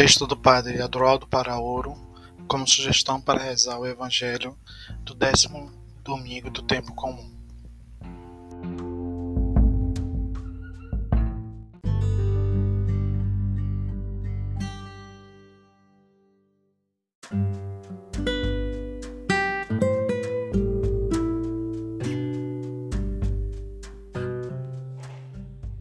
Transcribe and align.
Texto 0.00 0.26
do 0.26 0.34
Padre 0.34 0.80
Adroaldo 0.80 1.26
Paraouro, 1.26 1.94
como 2.48 2.66
sugestão 2.66 3.20
para 3.20 3.38
rezar 3.38 3.78
o 3.78 3.86
Evangelho 3.86 4.56
do 5.04 5.14
décimo 5.14 5.70
domingo 6.02 6.48
do 6.48 6.62
tempo 6.62 6.94
comum. 6.94 7.30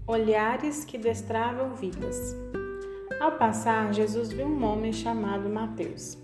Olhares 0.05 0.83
que 0.83 0.97
destravam 0.97 1.73
vidas. 1.73 2.35
Ao 3.19 3.33
passar, 3.33 3.93
Jesus 3.93 4.31
viu 4.31 4.47
um 4.47 4.63
homem 4.63 4.93
chamado 4.93 5.49
Mateus. 5.49 6.17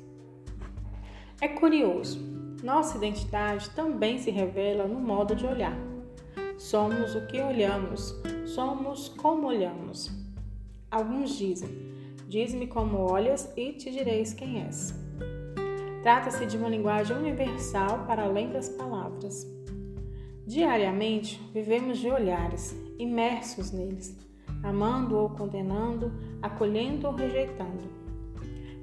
É 1.42 1.48
curioso, 1.50 2.20
nossa 2.64 2.96
identidade 2.96 3.70
também 3.72 4.18
se 4.18 4.32
revela 4.32 4.88
no 4.88 5.02
modo 5.02 5.36
de 5.36 5.46
olhar. 5.46 5.78
Somos 6.58 7.14
o 7.14 7.28
que 7.28 7.42
olhamos, 7.42 8.16
somos 8.46 9.10
como 9.10 9.48
olhamos. 9.48 10.10
Alguns 10.90 11.38
dizem: 11.38 11.70
Diz-me 12.30 12.66
como 12.66 12.98
olhas 12.98 13.52
e 13.58 13.74
te 13.74 13.92
direis 13.92 14.34
quem 14.34 14.64
és. 14.64 14.94
Trata-se 16.02 16.46
de 16.46 16.56
uma 16.56 16.70
linguagem 16.70 17.18
universal 17.18 18.06
para 18.08 18.24
além 18.24 18.52
das 18.52 18.70
palavras. 18.70 19.46
Diariamente 20.48 21.42
vivemos 21.54 21.98
de 21.98 22.10
olhares, 22.10 22.74
imersos 22.98 23.72
neles, 23.72 24.18
amando 24.66 25.16
ou 25.18 25.30
condenando, 25.30 26.12
acolhendo 26.42 27.08
ou 27.08 27.14
rejeitando. 27.14 27.84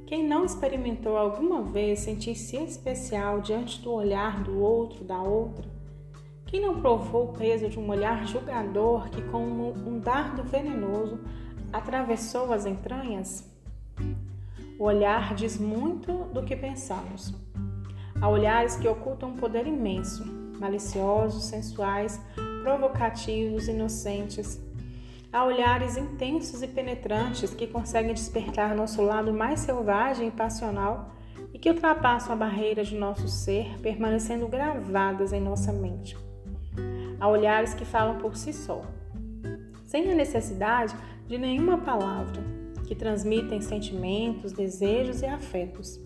Quem 0.07 0.27
não 0.27 0.45
experimentou 0.45 1.17
alguma 1.17 1.63
vez 1.63 2.01
sentir-se 2.01 2.57
especial 2.57 3.41
diante 3.41 3.81
do 3.81 3.93
olhar 3.93 4.43
do 4.43 4.61
outro, 4.61 5.05
da 5.05 5.21
outra? 5.21 5.65
Quem 6.47 6.61
não 6.61 6.81
provou 6.81 7.31
o 7.31 7.33
peso 7.33 7.69
de 7.69 7.79
um 7.79 7.89
olhar 7.89 8.27
julgador 8.27 9.09
que, 9.09 9.23
como 9.23 9.73
um 9.73 9.99
dardo 9.99 10.43
venenoso, 10.43 11.19
atravessou 11.73 12.53
as 12.53 12.67
entranhas? 12.67 13.51
O 14.79 14.85
olhar 14.85 15.35
diz 15.35 15.59
muito 15.59 16.13
do 16.33 16.43
que 16.43 16.55
pensamos. 16.55 17.35
Há 18.21 18.29
olhares 18.29 18.77
que 18.77 18.87
ocultam 18.87 19.31
um 19.31 19.37
poder 19.37 19.67
imenso, 19.67 20.25
maliciosos, 20.61 21.45
sensuais, 21.45 22.21
provocativos, 22.63 23.67
inocentes. 23.67 24.61
Há 25.33 25.47
olhares 25.47 25.97
intensos 25.97 26.63
e 26.63 26.69
penetrantes 26.69 27.55
que 27.55 27.67
conseguem 27.67 28.13
despertar 28.13 28.75
nosso 28.77 29.01
lado 29.01 29.33
mais 29.33 29.61
selvagem 29.61 30.29
e 30.29 30.31
passional 30.31 31.11
e 31.55 31.59
que 31.59 31.71
ultrapassam 31.71 32.35
a 32.35 32.37
barreira 32.37 32.85
de 32.85 32.95
nosso 32.95 33.27
ser, 33.29 33.79
permanecendo 33.81 34.47
gravadas 34.47 35.33
em 35.33 35.41
nossa 35.41 35.73
mente. 35.73 36.19
Há 37.19 37.27
olhares 37.27 37.73
que 37.73 37.85
falam 37.87 38.19
por 38.19 38.37
si 38.37 38.53
só, 38.53 38.83
sem 39.87 40.13
a 40.13 40.15
necessidade 40.15 40.95
de 41.27 41.39
nenhuma 41.39 41.79
palavra, 41.79 42.43
que 42.87 42.95
transmitem 42.95 43.63
sentimentos, 43.63 44.53
desejos 44.53 45.23
e 45.23 45.27
afetos. 45.27 45.99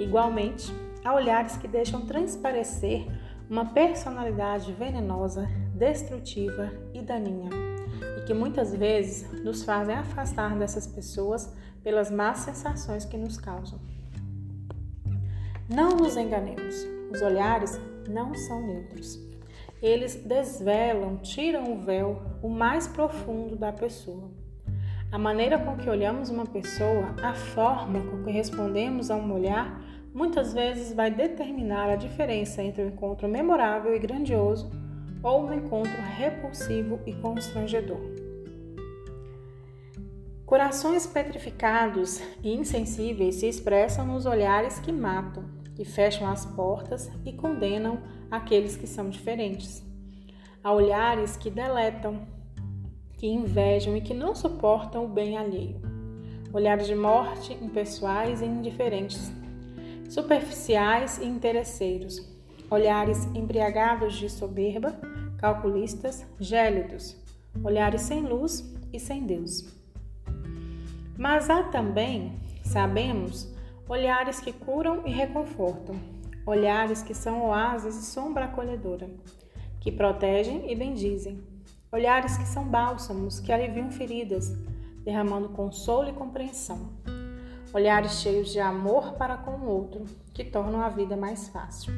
Igualmente, 0.00 0.72
há 1.04 1.14
olhares 1.14 1.56
que 1.56 1.68
deixam 1.68 2.06
transparecer 2.06 3.06
uma 3.48 3.66
personalidade 3.66 4.72
venenosa, 4.72 5.48
destrutiva 5.76 6.72
e 6.92 7.02
daninha, 7.02 7.71
que 8.26 8.34
muitas 8.34 8.74
vezes 8.74 9.30
nos 9.42 9.62
fazem 9.64 9.94
afastar 9.94 10.56
dessas 10.56 10.86
pessoas 10.86 11.52
pelas 11.82 12.10
más 12.10 12.38
sensações 12.38 13.04
que 13.04 13.16
nos 13.16 13.36
causam. 13.36 13.80
Não 15.68 15.90
nos 15.90 16.16
enganemos, 16.16 16.74
os 17.10 17.22
olhares 17.22 17.80
não 18.08 18.34
são 18.34 18.60
neutros. 18.66 19.18
Eles 19.80 20.14
desvelam, 20.14 21.16
tiram 21.16 21.72
o 21.72 21.80
véu, 21.80 22.22
o 22.42 22.48
mais 22.48 22.86
profundo 22.86 23.56
da 23.56 23.72
pessoa. 23.72 24.30
A 25.10 25.18
maneira 25.18 25.58
com 25.58 25.76
que 25.76 25.90
olhamos 25.90 26.30
uma 26.30 26.46
pessoa, 26.46 27.14
a 27.22 27.34
forma 27.34 28.00
com 28.00 28.22
que 28.22 28.30
respondemos 28.30 29.10
a 29.10 29.16
um 29.16 29.32
olhar, 29.32 29.82
muitas 30.14 30.54
vezes 30.54 30.94
vai 30.94 31.10
determinar 31.10 31.90
a 31.90 31.96
diferença 31.96 32.62
entre 32.62 32.82
um 32.82 32.88
encontro 32.88 33.28
memorável 33.28 33.94
e 33.94 33.98
grandioso 33.98 34.70
ou 35.22 35.46
um 35.46 35.52
encontro 35.52 36.00
repulsivo 36.16 36.98
e 37.06 37.12
constrangedor. 37.14 38.00
Corações 40.44 41.06
petrificados 41.06 42.20
e 42.42 42.52
insensíveis 42.52 43.36
se 43.36 43.46
expressam 43.46 44.06
nos 44.06 44.26
olhares 44.26 44.78
que 44.78 44.92
matam, 44.92 45.44
que 45.74 45.84
fecham 45.84 46.28
as 46.28 46.44
portas 46.44 47.10
e 47.24 47.32
condenam 47.32 48.00
aqueles 48.30 48.76
que 48.76 48.86
são 48.86 49.08
diferentes. 49.08 49.82
Há 50.62 50.72
olhares 50.72 51.36
que 51.36 51.50
deletam, 51.50 52.26
que 53.16 53.26
invejam 53.26 53.96
e 53.96 54.00
que 54.00 54.12
não 54.12 54.34
suportam 54.34 55.04
o 55.04 55.08
bem 55.08 55.38
alheio. 55.38 55.80
Olhares 56.52 56.86
de 56.86 56.94
morte, 56.94 57.54
impessoais 57.62 58.42
e 58.42 58.44
indiferentes 58.44 59.32
superficiais 60.12 61.16
e 61.16 61.24
interesseiros, 61.24 62.20
olhares 62.70 63.24
embriagados 63.34 64.14
de 64.14 64.28
soberba, 64.28 64.94
calculistas, 65.42 66.24
gélidos, 66.38 67.16
olhares 67.62 68.02
sem 68.02 68.22
luz 68.22 68.64
e 68.92 68.98
sem 68.98 69.26
Deus. 69.26 69.66
Mas 71.18 71.50
há 71.50 71.64
também, 71.64 72.40
sabemos, 72.64 73.52
olhares 73.88 74.40
que 74.40 74.52
curam 74.52 75.02
e 75.04 75.10
reconfortam, 75.10 75.96
olhares 76.46 77.02
que 77.02 77.12
são 77.12 77.48
oásis 77.48 77.96
e 77.96 78.06
sombra 78.06 78.46
acolhedora, 78.46 79.10
que 79.80 79.92
protegem 79.92 80.70
e 80.70 80.74
bendizem, 80.76 81.42
olhares 81.92 82.38
que 82.38 82.46
são 82.46 82.64
bálsamos 82.64 83.40
que 83.40 83.52
aliviam 83.52 83.90
feridas, 83.90 84.50
derramando 85.04 85.48
consolo 85.50 86.08
e 86.08 86.12
compreensão 86.12 86.88
olhares 87.72 88.20
cheios 88.20 88.52
de 88.52 88.60
amor 88.60 89.14
para 89.14 89.36
com 89.36 89.52
o 89.52 89.68
outro, 89.68 90.04
que 90.34 90.44
tornam 90.44 90.82
a 90.82 90.88
vida 90.88 91.16
mais 91.16 91.48
fácil. 91.48 91.92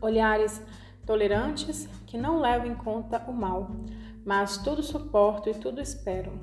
Olhares 0.00 0.62
tolerantes 1.08 1.88
que 2.06 2.18
não 2.18 2.38
levam 2.38 2.66
em 2.66 2.74
conta 2.74 3.24
o 3.26 3.32
mal, 3.32 3.70
mas 4.26 4.58
tudo 4.58 4.82
suportam 4.82 5.50
e 5.50 5.56
tudo 5.56 5.80
esperam. 5.80 6.34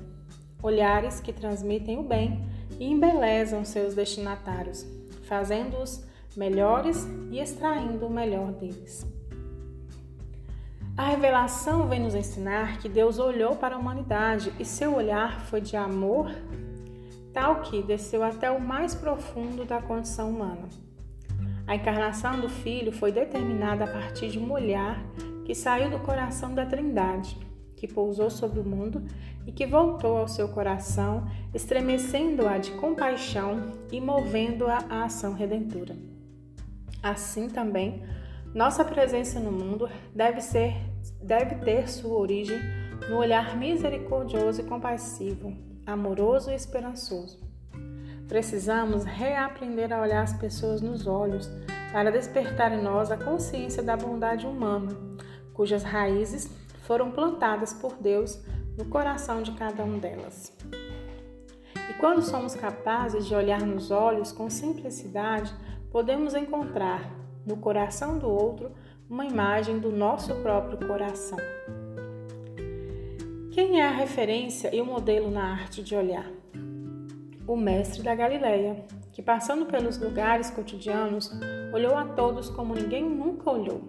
Olhares 0.60 1.20
que 1.20 1.32
transmitem 1.32 2.00
o 2.00 2.02
bem 2.02 2.44
e 2.80 2.84
embelezam 2.84 3.64
seus 3.64 3.94
destinatários, 3.94 4.84
fazendo-os 5.22 6.04
melhores 6.36 7.06
e 7.30 7.38
extraindo 7.38 8.08
o 8.08 8.10
melhor 8.10 8.50
deles. 8.54 9.06
A 10.96 11.04
revelação 11.04 11.86
vem 11.86 12.00
nos 12.00 12.16
ensinar 12.16 12.78
que 12.78 12.88
Deus 12.88 13.20
olhou 13.20 13.54
para 13.54 13.76
a 13.76 13.78
humanidade 13.78 14.52
e 14.58 14.64
seu 14.64 14.96
olhar 14.96 15.42
foi 15.42 15.60
de 15.60 15.76
amor, 15.76 16.34
tal 17.32 17.60
que 17.60 17.82
desceu 17.84 18.24
até 18.24 18.50
o 18.50 18.60
mais 18.60 18.96
profundo 18.96 19.64
da 19.64 19.80
condição 19.80 20.28
humana. 20.28 20.85
A 21.66 21.74
encarnação 21.74 22.40
do 22.40 22.48
Filho 22.48 22.92
foi 22.92 23.10
determinada 23.10 23.84
a 23.84 23.88
partir 23.88 24.28
de 24.28 24.38
um 24.38 24.52
olhar 24.52 25.04
que 25.44 25.54
saiu 25.54 25.90
do 25.90 25.98
coração 25.98 26.54
da 26.54 26.64
Trindade, 26.64 27.36
que 27.74 27.88
pousou 27.88 28.30
sobre 28.30 28.60
o 28.60 28.64
mundo 28.64 29.04
e 29.44 29.52
que 29.52 29.66
voltou 29.66 30.16
ao 30.16 30.28
seu 30.28 30.48
coração, 30.48 31.28
estremecendo-a 31.52 32.58
de 32.58 32.70
compaixão 32.72 33.72
e 33.90 34.00
movendo-a 34.00 34.78
à 34.88 35.04
ação 35.04 35.34
redentora. 35.34 35.96
Assim 37.02 37.48
também, 37.48 38.02
nossa 38.54 38.84
presença 38.84 39.40
no 39.40 39.52
mundo 39.52 39.88
deve 40.14 40.40
ser 40.40 40.74
deve 41.22 41.56
ter 41.56 41.88
sua 41.88 42.18
origem 42.18 42.58
no 43.08 43.16
olhar 43.16 43.56
misericordioso 43.56 44.60
e 44.60 44.64
compassivo 44.64 45.52
amoroso 45.86 46.50
e 46.50 46.54
esperançoso. 46.54 47.45
Precisamos 48.28 49.04
reaprender 49.04 49.92
a 49.92 50.00
olhar 50.00 50.22
as 50.22 50.32
pessoas 50.32 50.80
nos 50.80 51.06
olhos 51.06 51.48
para 51.92 52.10
despertar 52.10 52.72
em 52.72 52.82
nós 52.82 53.10
a 53.10 53.16
consciência 53.16 53.82
da 53.82 53.96
bondade 53.96 54.46
humana, 54.46 54.90
cujas 55.54 55.82
raízes 55.82 56.50
foram 56.82 57.10
plantadas 57.10 57.72
por 57.72 57.94
Deus 57.94 58.42
no 58.76 58.84
coração 58.86 59.42
de 59.42 59.52
cada 59.52 59.84
um 59.84 59.98
delas. 59.98 60.52
E 61.88 61.94
quando 61.94 62.20
somos 62.20 62.54
capazes 62.54 63.26
de 63.26 63.34
olhar 63.34 63.62
nos 63.62 63.90
olhos 63.90 64.32
com 64.32 64.50
simplicidade, 64.50 65.54
podemos 65.90 66.34
encontrar 66.34 67.08
no 67.46 67.56
coração 67.56 68.18
do 68.18 68.28
outro 68.28 68.72
uma 69.08 69.24
imagem 69.24 69.78
do 69.78 69.92
nosso 69.92 70.34
próprio 70.36 70.86
coração. 70.86 71.38
Quem 73.52 73.80
é 73.80 73.86
a 73.86 73.90
referência 73.90 74.74
e 74.74 74.80
o 74.82 74.84
modelo 74.84 75.30
na 75.30 75.52
arte 75.52 75.82
de 75.82 75.94
olhar? 75.94 76.26
O 77.46 77.56
mestre 77.56 78.02
da 78.02 78.12
Galileia, 78.12 78.84
que 79.12 79.22
passando 79.22 79.66
pelos 79.66 79.98
lugares 79.98 80.50
cotidianos, 80.50 81.30
olhou 81.72 81.96
a 81.96 82.04
todos 82.04 82.50
como 82.50 82.74
ninguém 82.74 83.08
nunca 83.08 83.48
olhou, 83.48 83.82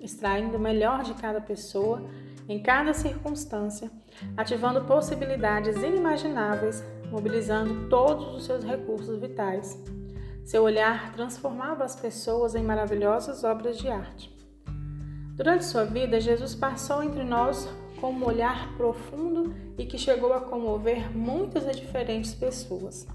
extraindo 0.00 0.56
o 0.56 0.60
melhor 0.60 1.04
de 1.04 1.14
cada 1.14 1.40
pessoa 1.40 2.02
em 2.48 2.60
cada 2.60 2.92
circunstância, 2.92 3.90
ativando 4.36 4.84
possibilidades 4.84 5.76
inimagináveis, 5.76 6.84
mobilizando 7.10 7.88
todos 7.88 8.34
os 8.34 8.44
seus 8.44 8.64
recursos 8.64 9.20
vitais. 9.20 9.80
Seu 10.44 10.64
olhar 10.64 11.12
transformava 11.12 11.84
as 11.84 11.94
pessoas 11.94 12.54
em 12.56 12.64
maravilhosas 12.64 13.44
obras 13.44 13.78
de 13.78 13.88
arte. 13.88 14.34
Durante 15.36 15.64
sua 15.64 15.84
vida, 15.84 16.20
Jesus 16.20 16.54
passou 16.54 17.02
entre 17.02 17.24
nós 17.24 17.68
com 18.04 18.12
um 18.12 18.26
olhar 18.26 18.76
profundo 18.76 19.54
e 19.78 19.86
que 19.86 19.96
chegou 19.96 20.34
a 20.34 20.40
comover 20.42 21.16
muitas 21.16 21.66
e 21.66 21.80
diferentes 21.80 22.34
pessoas. 22.34 23.06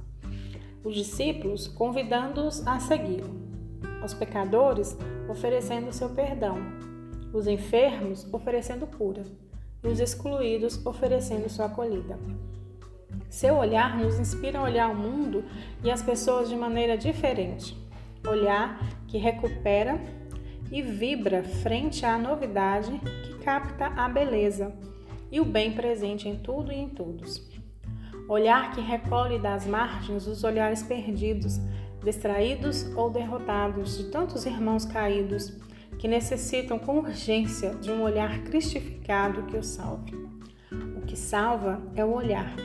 Os 0.83 0.95
discípulos 0.95 1.68
convidando-os 1.68 2.65
a 2.65 2.80
segui-lo, 2.80 3.30
aos 4.01 4.15
pecadores 4.15 4.97
oferecendo 5.30 5.94
seu 5.94 6.09
perdão, 6.09 6.57
os 7.31 7.45
enfermos 7.45 8.25
oferecendo 8.33 8.88
cura 8.88 9.25
e 9.83 9.88
os 9.89 10.00
excluídos 10.00 10.83
oferecendo 10.83 11.47
sua 11.50 11.68
acolhida. 11.68 12.18
Seu 13.30 13.57
olhar 13.57 13.95
nos 13.95 14.19
inspira 14.19 14.57
a 14.57 14.63
olhar 14.63 14.89
o 14.89 14.95
mundo 14.95 15.44
e 15.83 15.91
as 15.91 16.01
pessoas 16.01 16.50
de 16.50 16.56
maneira 16.56 16.97
diferente. 16.97 17.77
Olhar 18.27 18.80
que 19.07 19.19
recupera 19.19 20.01
e 20.71 20.81
vibra 20.81 21.44
frente 21.44 22.06
à 22.06 22.18
novidade 22.18 22.92
que 23.24 23.44
capta 23.44 23.88
a 23.88 24.07
beleza 24.07 24.74
e 25.31 25.39
o 25.39 25.45
bem 25.45 25.74
presente 25.74 26.27
em 26.27 26.36
tudo 26.38 26.71
e 26.71 26.75
em 26.75 26.89
todos. 26.89 27.48
Olhar 28.27 28.71
que 28.71 28.81
recolhe 28.81 29.39
das 29.39 29.66
margens 29.66 30.27
os 30.27 30.44
olhares 30.44 30.83
perdidos, 30.83 31.60
distraídos 32.04 32.86
ou 32.95 33.10
derrotados 33.10 33.98
de 33.98 34.06
tantos 34.06 34.45
irmãos 34.45 34.86
caídos 34.86 35.57
que 35.98 36.07
necessitam 36.07 36.80
com 36.80 37.00
urgência 37.00 37.75
de 37.75 37.92
um 37.92 38.01
olhar 38.01 38.44
cristificado 38.44 39.44
que 39.44 39.57
os 39.57 39.68
salve. 39.68 40.15
O 40.95 41.01
que 41.01 41.18
salva 41.18 41.81
é 41.95 42.06
o 42.06 42.13
olhar. 42.13 42.56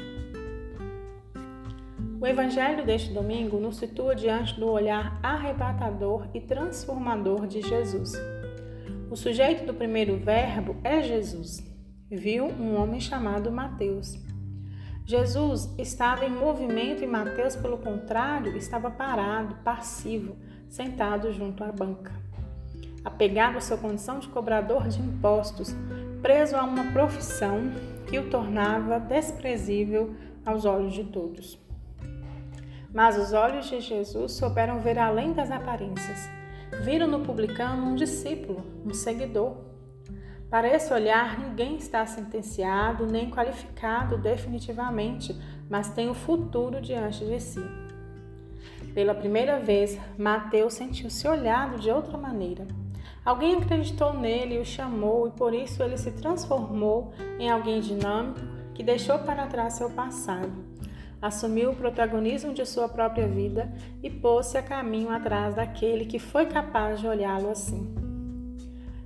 O 2.25 2.26
Evangelho 2.26 2.87
deste 2.87 3.12
domingo 3.12 3.61
nos 3.61 3.76
situa 3.76 4.15
diante 4.15 4.59
do 4.59 4.67
olhar 4.67 5.21
arrebatador 5.23 6.26
e 6.32 6.41
transformador 6.41 7.47
de 7.47 7.61
Jesus. 7.61 8.15
O 9.11 9.15
sujeito 9.15 9.67
do 9.67 9.75
primeiro 9.75 10.17
verbo 10.17 10.75
é 10.82 11.03
Jesus. 11.03 11.62
Viu 12.11 12.47
um 12.47 12.81
homem 12.81 12.99
chamado 12.99 13.53
Mateus. 13.53 14.19
Jesus 15.05 15.75
estava 15.76 16.25
em 16.25 16.31
movimento 16.31 17.05
e 17.05 17.06
Mateus, 17.06 17.56
pelo 17.56 17.76
contrário, 17.76 18.56
estava 18.56 18.91
parado, 18.91 19.56
passivo, 19.56 20.35
sentado 20.71 21.31
junto 21.31 21.62
à 21.62 21.71
banca. 21.71 22.11
Apegado 23.05 23.59
à 23.59 23.61
sua 23.61 23.76
condição 23.76 24.19
de 24.19 24.29
cobrador 24.29 24.88
de 24.88 24.99
impostos, 24.99 25.76
preso 26.23 26.56
a 26.56 26.65
uma 26.65 26.91
profissão 26.91 27.71
que 28.06 28.19
o 28.19 28.31
tornava 28.31 28.99
desprezível 28.99 30.17
aos 30.47 30.65
olhos 30.65 30.94
de 30.94 31.05
todos. 31.05 31.62
Mas 32.94 33.19
os 33.19 33.32
olhos 33.32 33.67
de 33.67 33.81
Jesus 33.81 34.35
souberam 34.35 34.79
ver 34.79 35.00
além 35.00 35.32
das 35.32 35.50
aparências. 35.50 36.31
Viram 36.85 37.08
no 37.08 37.20
publicano 37.20 37.88
um 37.88 37.96
discípulo, 37.96 38.64
um 38.87 38.94
seguidor. 38.94 39.56
Para 40.49 40.69
esse 40.69 40.94
olhar, 40.94 41.41
ninguém 41.41 41.75
está 41.75 42.06
sentenciado 42.06 43.05
nem 43.05 43.29
qualificado 43.29 44.17
definitivamente, 44.17 45.37
mas 45.69 45.91
tem 45.91 46.08
o 46.08 46.14
futuro 46.14 46.81
diante 46.81 47.25
de 47.25 47.41
si. 47.41 47.64
Pela 48.94 49.12
primeira 49.12 49.58
vez, 49.58 49.99
Mateus 50.17 50.75
sentiu-se 50.75 51.26
olhado 51.26 51.81
de 51.81 51.90
outra 51.90 52.17
maneira. 52.17 52.64
Alguém 53.25 53.56
acreditou 53.56 54.14
nele 54.14 54.55
e 54.55 54.61
o 54.61 54.64
chamou, 54.64 55.26
e 55.26 55.32
por 55.32 55.52
isso 55.52 55.82
ele 55.82 55.97
se 55.97 56.12
transformou 56.12 57.12
em 57.40 57.50
alguém 57.50 57.81
dinâmico 57.81 58.38
que 58.73 58.85
deixou 58.85 59.19
para 59.19 59.49
trás 59.49 59.75
seu 59.75 59.90
passado 59.90 60.74
assumiu 61.25 61.71
o 61.71 61.75
protagonismo 61.75 62.53
de 62.53 62.67
sua 62.67 62.87
própria 62.87 63.26
vida 63.26 63.73
e 64.03 64.11
pôs-se 64.11 64.59
a 64.59 64.62
caminho 64.62 65.09
atrás 65.09 65.55
daquele 65.55 66.05
que 66.05 66.19
foi 66.19 66.44
capaz 66.44 67.00
de 67.00 67.09
olhá-lo 67.09 67.49
assim. 67.49 67.94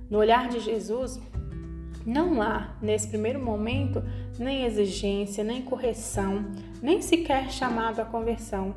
No 0.09 0.17
olhar 0.17 0.49
de 0.49 0.59
Jesus, 0.59 1.17
não 2.05 2.41
há, 2.41 2.75
nesse 2.81 3.07
primeiro 3.07 3.41
momento, 3.41 4.03
nem 4.37 4.65
exigência, 4.65 5.45
nem 5.45 5.61
correção, 5.61 6.45
nem 6.81 7.01
sequer 7.01 7.49
chamado 7.49 8.01
à 8.01 8.05
conversão, 8.05 8.75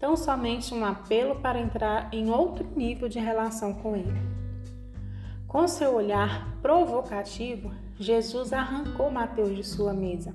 tão 0.00 0.16
somente 0.16 0.74
um 0.74 0.84
apelo 0.84 1.36
para 1.36 1.60
entrar 1.60 2.08
em 2.12 2.28
outro 2.28 2.66
nível 2.74 3.08
de 3.08 3.20
relação 3.20 3.72
com 3.72 3.94
Ele. 3.94 4.20
Com 5.46 5.68
seu 5.68 5.94
olhar 5.94 6.58
provocativo, 6.60 7.70
Jesus 8.00 8.52
arrancou 8.52 9.12
Mateus 9.12 9.54
de 9.54 9.62
sua 9.62 9.92
mesa 9.92 10.34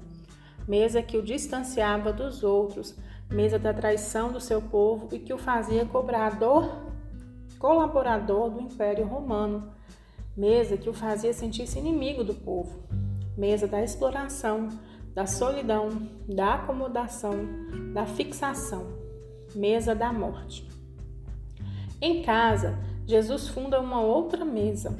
mesa 0.67 1.01
que 1.01 1.17
o 1.17 1.23
distanciava 1.23 2.11
dos 2.11 2.43
outros, 2.43 2.95
mesa 3.29 3.57
da 3.57 3.73
traição 3.73 4.31
do 4.31 4.39
seu 4.39 4.61
povo 4.61 5.09
e 5.11 5.19
que 5.19 5.33
o 5.33 5.37
fazia 5.37 5.85
cobrador, 5.85 6.69
colaborador 7.59 8.49
do 8.49 8.61
Império 8.61 9.05
Romano, 9.05 9.71
mesa 10.35 10.77
que 10.77 10.89
o 10.89 10.93
fazia 10.93 11.33
sentir-se 11.33 11.79
inimigo 11.79 12.23
do 12.23 12.33
povo, 12.33 12.83
mesa 13.37 13.67
da 13.67 13.83
exploração, 13.83 14.69
da 15.13 15.25
solidão, 15.25 15.89
da 16.27 16.55
acomodação, 16.55 17.33
da 17.93 18.05
fixação, 18.05 18.85
mesa 19.55 19.95
da 19.95 20.11
morte. 20.11 20.67
Em 22.01 22.21
casa, 22.21 22.77
Jesus 23.07 23.47
funda 23.47 23.79
uma 23.79 24.01
outra 24.01 24.43
mesa, 24.43 24.95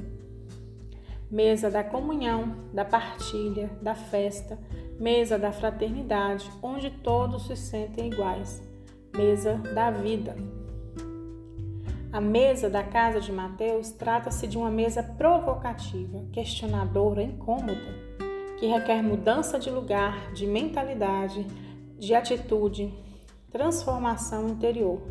mesa 1.30 1.70
da 1.70 1.84
comunhão, 1.84 2.56
da 2.74 2.86
partilha, 2.86 3.70
da 3.82 3.94
festa, 3.94 4.58
mesa 5.00 5.38
da 5.38 5.52
fraternidade, 5.52 6.50
onde 6.62 6.90
todos 6.90 7.48
se 7.48 7.56
sentem 7.56 8.08
iguais, 8.08 8.62
mesa 9.16 9.56
da 9.74 9.92
vida. 9.92 10.36
A 12.12 12.22
mesa 12.22 12.70
da 12.70 12.82
casa 12.82 13.20
de 13.20 13.32
Mateus 13.32 13.92
trata-se 13.92 14.48
de 14.48 14.58
uma 14.58 14.72
mesa 14.72 15.04
provocativa, 15.04 16.24
questionadora, 16.32 17.22
incômoda, 17.22 17.76
que 18.58 18.68
requer 18.68 19.02
mudança 19.02 19.60
de 19.60 19.70
lugar, 19.70 20.32
de 20.32 20.48
mentalidade, 20.48 21.46
de 22.00 22.16
atitude, 22.16 22.94
transformação 23.52 24.48
interior. 24.48 25.02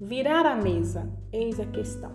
Virar 0.00 0.46
a 0.46 0.54
mesa, 0.54 1.12
eis 1.30 1.60
a 1.60 1.66
questão. 1.66 2.12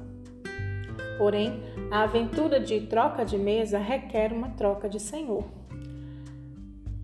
Porém, 1.19 1.61
a 1.91 2.01
aventura 2.01 2.59
de 2.59 2.81
troca 2.87 3.23
de 3.23 3.37
mesa 3.37 3.77
requer 3.77 4.33
uma 4.33 4.49
troca 4.49 4.89
de 4.89 4.99
senhor. 4.99 5.43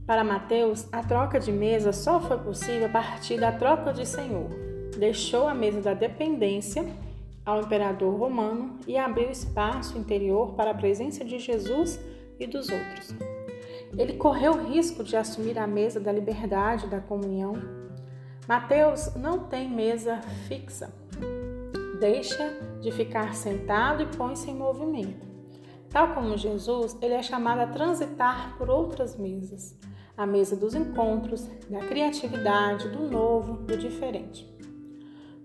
Para 0.10 0.24
Mateus, 0.24 0.88
a 0.92 1.04
troca 1.04 1.40
de 1.40 1.52
mesa 1.52 1.94
só 1.94 2.20
foi 2.20 2.40
possível 2.40 2.88
a 2.88 2.90
partir 2.90 3.40
da 3.40 3.52
troca 3.52 3.94
de 3.94 4.08
senhor. 4.08 4.50
Deixou 4.98 5.48
a 5.48 5.54
mesa 5.54 5.82
da 5.82 5.94
dependência 5.94 6.84
ao 7.46 7.62
imperador 7.62 8.18
romano 8.18 8.80
e 8.88 8.98
abriu 8.98 9.30
espaço 9.30 10.00
interior 10.00 10.54
para 10.54 10.72
a 10.72 10.74
presença 10.74 11.24
de 11.24 11.38
Jesus 11.38 12.00
e 12.40 12.48
dos 12.48 12.70
outros. 12.70 13.14
Ele 13.96 14.14
correu 14.14 14.54
o 14.54 14.68
risco 14.68 15.04
de 15.04 15.16
assumir 15.16 15.60
a 15.60 15.68
mesa 15.68 16.00
da 16.00 16.12
liberdade 16.12 16.88
da 16.88 17.00
comunhão. 17.00 17.54
Mateus 18.48 19.14
não 19.14 19.42
tem 19.42 19.70
mesa 19.70 20.22
fixa. 20.48 20.92
Deixa 22.00 22.50
de 22.82 22.92
ficar 22.92 23.36
sentado 23.36 24.02
e 24.02 24.08
põe-se 24.08 24.50
em 24.50 24.56
movimento. 24.56 25.28
Tal 25.88 26.16
como 26.16 26.36
Jesus, 26.36 26.98
ele 27.00 27.14
é 27.14 27.22
chamado 27.22 27.60
a 27.60 27.68
transitar 27.68 28.58
por 28.58 28.72
outras 28.72 29.16
mesas 29.16 29.78
a 30.20 30.28
mesa 30.28 30.54
dos 30.54 30.76
encontros, 30.76 31.50
da 31.70 31.80
criatividade, 31.80 32.90
do 32.90 33.10
novo, 33.10 33.54
do 33.64 33.78
diferente. 33.78 34.46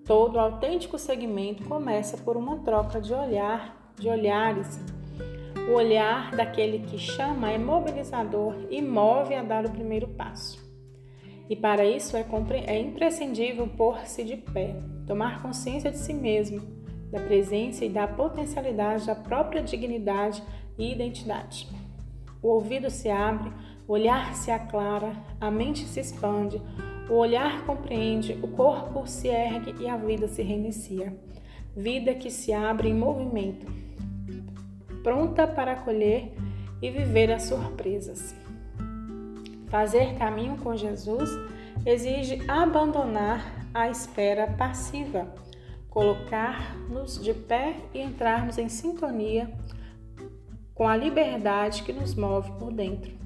Todo 0.04 0.36
autêntico 0.36 0.98
segmento 0.98 1.62
começa 1.62 2.16
por 2.16 2.36
uma 2.36 2.58
troca 2.58 3.00
de 3.00 3.14
olhar, 3.14 3.94
de 3.96 4.08
olhares. 4.08 4.80
O 5.70 5.74
olhar 5.74 6.32
daquele 6.32 6.80
que 6.80 6.98
chama 6.98 7.52
é 7.52 7.56
mobilizador 7.56 8.56
e 8.68 8.82
move 8.82 9.32
a 9.36 9.44
dar 9.44 9.64
o 9.64 9.70
primeiro 9.70 10.08
passo. 10.08 10.60
E 11.48 11.54
para 11.54 11.84
isso 11.84 12.16
é, 12.16 12.26
é 12.66 12.76
imprescindível 12.76 13.68
pôr-se 13.68 14.24
de 14.24 14.38
pé, 14.38 14.74
tomar 15.06 15.40
consciência 15.40 15.92
de 15.92 15.98
si 15.98 16.12
mesmo, 16.12 16.60
da 17.12 17.20
presença 17.20 17.84
e 17.84 17.88
da 17.88 18.08
potencialidade 18.08 19.06
da 19.06 19.14
própria 19.14 19.62
dignidade 19.62 20.42
e 20.76 20.90
identidade. 20.90 21.68
O 22.42 22.48
ouvido 22.48 22.90
se 22.90 23.08
abre, 23.08 23.50
o 23.86 23.92
olhar 23.92 24.34
se 24.34 24.50
aclara, 24.50 25.12
a 25.40 25.50
mente 25.50 25.84
se 25.84 26.00
expande, 26.00 26.60
o 27.08 27.14
olhar 27.14 27.64
compreende, 27.66 28.38
o 28.42 28.48
corpo 28.48 29.06
se 29.06 29.28
ergue 29.28 29.74
e 29.82 29.88
a 29.88 29.96
vida 29.96 30.26
se 30.26 30.42
reinicia. 30.42 31.14
Vida 31.76 32.14
que 32.14 32.30
se 32.30 32.52
abre 32.52 32.88
em 32.88 32.94
movimento, 32.94 33.66
pronta 35.02 35.46
para 35.46 35.72
acolher 35.72 36.32
e 36.80 36.90
viver 36.90 37.32
as 37.32 37.42
surpresas. 37.42 38.34
Fazer 39.68 40.14
caminho 40.14 40.56
com 40.58 40.76
Jesus 40.76 41.30
exige 41.84 42.40
abandonar 42.48 43.66
a 43.74 43.90
espera 43.90 44.46
passiva, 44.46 45.34
colocar-nos 45.90 47.20
de 47.20 47.34
pé 47.34 47.76
e 47.92 48.00
entrarmos 48.00 48.56
em 48.56 48.68
sintonia 48.68 49.50
com 50.74 50.88
a 50.88 50.96
liberdade 50.96 51.82
que 51.82 51.92
nos 51.92 52.14
move 52.14 52.52
por 52.52 52.72
dentro. 52.72 53.23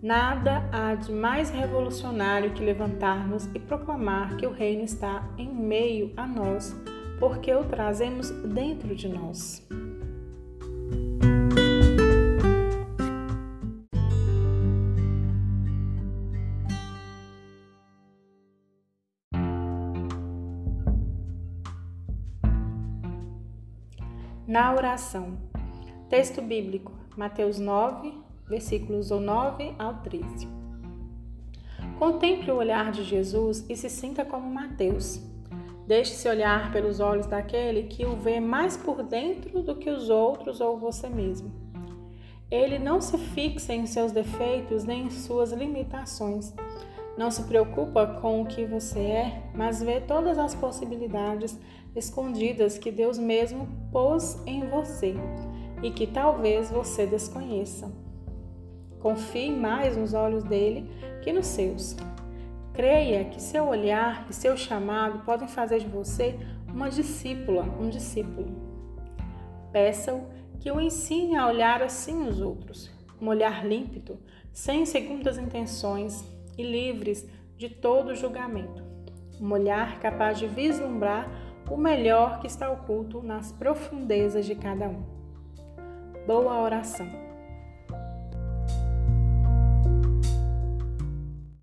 Nada 0.00 0.62
há 0.70 0.94
de 0.94 1.10
mais 1.10 1.50
revolucionário 1.50 2.54
que 2.54 2.62
levantar-nos 2.62 3.46
e 3.46 3.58
proclamar 3.58 4.36
que 4.36 4.46
o 4.46 4.52
Reino 4.52 4.84
está 4.84 5.28
em 5.36 5.52
meio 5.52 6.12
a 6.16 6.24
nós, 6.24 6.72
porque 7.18 7.52
o 7.52 7.64
trazemos 7.64 8.30
dentro 8.30 8.94
de 8.94 9.08
nós. 9.08 9.66
Na 24.46 24.72
oração. 24.72 25.36
Texto 26.08 26.40
bíblico, 26.40 26.92
Mateus 27.16 27.58
9, 27.58 28.27
versículos 28.48 29.10
9 29.10 29.74
ao 29.78 29.94
13. 29.98 30.48
Contemple 31.98 32.52
o 32.52 32.56
olhar 32.56 32.92
de 32.92 33.02
Jesus 33.02 33.64
e 33.68 33.76
se 33.76 33.90
sinta 33.90 34.24
como 34.24 34.48
Mateus. 34.48 35.20
Deixe-se 35.86 36.28
olhar 36.28 36.70
pelos 36.70 37.00
olhos 37.00 37.26
daquele 37.26 37.84
que 37.84 38.04
o 38.04 38.14
vê 38.14 38.40
mais 38.40 38.76
por 38.76 39.02
dentro 39.02 39.62
do 39.62 39.74
que 39.74 39.90
os 39.90 40.08
outros 40.08 40.60
ou 40.60 40.78
você 40.78 41.08
mesmo. 41.08 41.50
Ele 42.50 42.78
não 42.78 43.00
se 43.00 43.18
fixa 43.18 43.74
em 43.74 43.86
seus 43.86 44.12
defeitos 44.12 44.84
nem 44.84 45.06
em 45.06 45.10
suas 45.10 45.52
limitações. 45.52 46.54
Não 47.16 47.30
se 47.30 47.42
preocupa 47.42 48.06
com 48.20 48.42
o 48.42 48.46
que 48.46 48.64
você 48.64 49.00
é, 49.00 49.42
mas 49.54 49.82
vê 49.82 50.00
todas 50.00 50.38
as 50.38 50.54
possibilidades 50.54 51.58
escondidas 51.96 52.78
que 52.78 52.92
Deus 52.92 53.18
mesmo 53.18 53.68
pôs 53.90 54.40
em 54.46 54.68
você 54.68 55.14
e 55.82 55.90
que 55.90 56.06
talvez 56.06 56.70
você 56.70 57.06
desconheça. 57.06 57.90
Confie 59.00 59.50
mais 59.50 59.96
nos 59.96 60.14
olhos 60.14 60.42
dele 60.44 60.90
que 61.22 61.32
nos 61.32 61.46
seus. 61.46 61.96
Creia 62.72 63.24
que 63.24 63.40
seu 63.40 63.66
olhar 63.66 64.26
e 64.28 64.32
seu 64.32 64.56
chamado 64.56 65.24
podem 65.24 65.48
fazer 65.48 65.80
de 65.80 65.88
você 65.88 66.38
uma 66.66 66.88
discípula, 66.88 67.62
um 67.62 67.88
discípulo. 67.88 68.46
Peça-o 69.72 70.26
que 70.60 70.70
o 70.70 70.80
ensine 70.80 71.36
a 71.36 71.46
olhar 71.46 71.82
assim 71.82 72.26
os 72.26 72.40
outros, 72.40 72.90
um 73.20 73.28
olhar 73.28 73.66
límpido, 73.66 74.18
sem 74.52 74.84
segundas 74.86 75.38
intenções 75.38 76.24
e 76.56 76.62
livres 76.62 77.28
de 77.56 77.68
todo 77.68 78.14
julgamento. 78.14 78.82
Um 79.40 79.52
olhar 79.52 80.00
capaz 80.00 80.38
de 80.38 80.46
vislumbrar 80.46 81.28
o 81.70 81.76
melhor 81.76 82.40
que 82.40 82.46
está 82.46 82.70
oculto 82.70 83.22
nas 83.22 83.52
profundezas 83.52 84.46
de 84.46 84.54
cada 84.54 84.88
um. 84.88 85.02
Boa 86.26 86.60
oração. 86.60 87.27